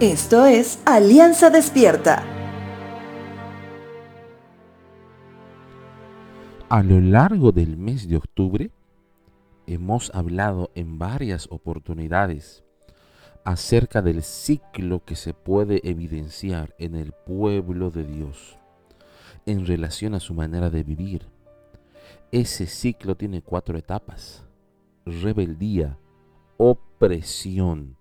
[0.00, 2.22] Esto es Alianza Despierta.
[6.68, 8.70] A lo largo del mes de octubre
[9.66, 12.62] hemos hablado en varias oportunidades
[13.42, 18.58] acerca del ciclo que se puede evidenciar en el pueblo de Dios
[19.46, 21.26] en relación a su manera de vivir.
[22.32, 24.44] Ese ciclo tiene cuatro etapas.
[25.06, 25.96] Rebeldía,
[26.58, 27.96] opresión,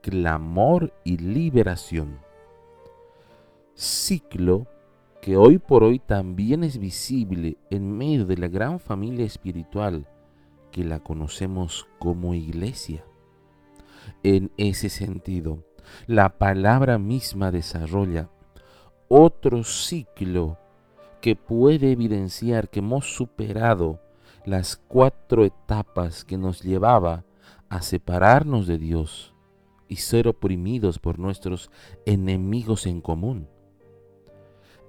[0.00, 2.18] clamor y liberación.
[3.74, 4.66] Ciclo
[5.20, 10.06] que hoy por hoy también es visible en medio de la gran familia espiritual
[10.72, 13.04] que la conocemos como iglesia.
[14.22, 15.62] En ese sentido,
[16.06, 18.30] la palabra misma desarrolla
[19.08, 20.58] otro ciclo
[21.20, 24.00] que puede evidenciar que hemos superado
[24.46, 27.24] las cuatro etapas que nos llevaba
[27.68, 29.34] a separarnos de Dios
[29.90, 31.68] y ser oprimidos por nuestros
[32.06, 33.48] enemigos en común.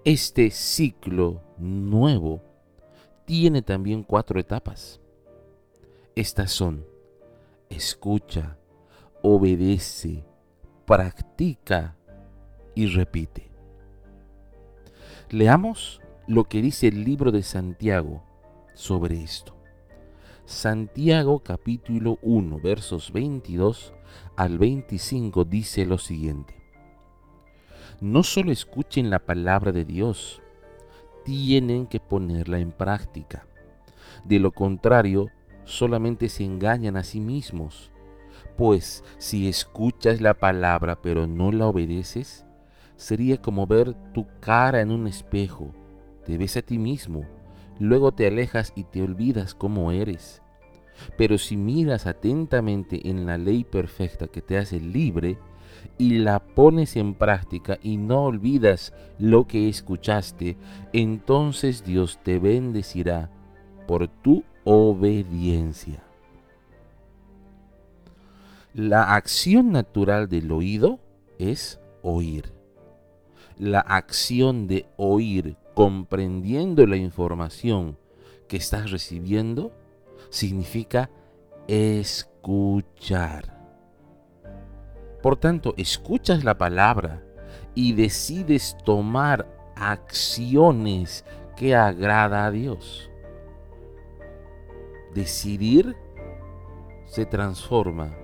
[0.06, 2.42] Este ciclo nuevo
[3.26, 5.02] tiene también cuatro etapas.
[6.16, 6.86] Estas son,
[7.70, 8.58] escucha,
[9.24, 10.24] obedece,
[10.86, 11.98] practica
[12.76, 13.50] y repite.
[15.32, 18.24] Leamos lo que dice el libro de Santiago
[18.76, 19.61] sobre esto.
[20.52, 23.94] Santiago capítulo 1 versos 22
[24.36, 26.54] al 25 dice lo siguiente.
[28.02, 30.42] No solo escuchen la palabra de Dios,
[31.24, 33.48] tienen que ponerla en práctica.
[34.26, 35.30] De lo contrario,
[35.64, 37.90] solamente se engañan a sí mismos.
[38.58, 42.46] Pues si escuchas la palabra pero no la obedeces,
[42.98, 45.72] sería como ver tu cara en un espejo.
[46.26, 47.26] Te ves a ti mismo
[47.82, 50.42] luego te alejas y te olvidas cómo eres.
[51.18, 55.40] Pero si miras atentamente en la ley perfecta que te hace libre
[55.98, 60.58] y la pones en práctica y no olvidas lo que escuchaste,
[60.94, 63.32] entonces Dios te bendecirá
[63.88, 66.04] por tu obediencia.
[68.76, 71.00] La acción natural del oído
[71.40, 72.54] es oír.
[73.58, 77.98] La acción de oír comprendiendo la información
[78.48, 79.72] que estás recibiendo,
[80.30, 81.10] significa
[81.68, 83.60] escuchar.
[85.24, 87.24] Por tanto, escuchas la palabra
[87.74, 91.26] y decides tomar acciones
[91.58, 93.10] que agrada a Dios.
[95.16, 95.96] Decidir
[97.08, 98.16] se transforma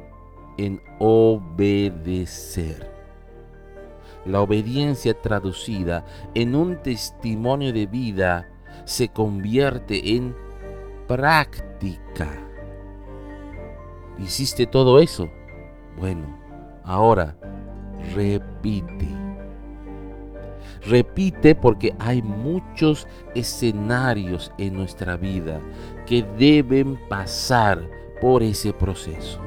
[0.59, 2.96] en obedecer
[4.27, 8.47] la obediencia traducida en un testimonio de vida
[8.85, 10.35] se convierte en
[11.07, 12.29] práctica.
[14.19, 15.29] ¿Hiciste todo eso?
[15.97, 16.37] Bueno,
[16.83, 17.37] ahora
[18.13, 19.07] repite.
[20.85, 25.59] Repite porque hay muchos escenarios en nuestra vida
[26.05, 27.89] que deben pasar
[28.21, 29.39] por ese proceso.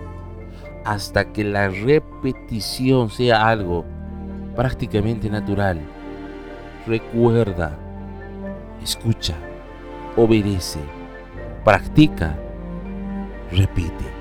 [0.84, 3.84] Hasta que la repetición sea algo
[4.54, 5.80] prácticamente natural.
[6.86, 7.78] Recuerda,
[8.82, 9.34] escucha,
[10.16, 10.80] obedece,
[11.64, 12.36] practica,
[13.52, 14.19] repite.